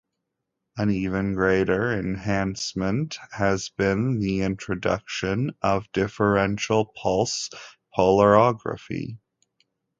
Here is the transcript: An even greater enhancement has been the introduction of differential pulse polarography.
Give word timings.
An 0.77 0.89
even 0.89 1.35
greater 1.35 1.91
enhancement 1.93 3.19
has 3.33 3.69
been 3.69 4.17
the 4.17 4.41
introduction 4.41 5.51
of 5.61 5.91
differential 5.91 6.85
pulse 6.87 7.51
polarography. 7.95 9.19